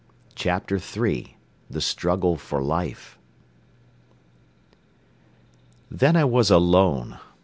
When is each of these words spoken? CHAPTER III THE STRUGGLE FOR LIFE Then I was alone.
CHAPTER 0.33 0.77
III 0.79 1.37
THE 1.69 1.79
STRUGGLE 1.79 2.37
FOR 2.37 2.63
LIFE 2.63 3.19
Then 5.91 6.15
I 6.15 6.25
was 6.25 6.49
alone. 6.49 7.19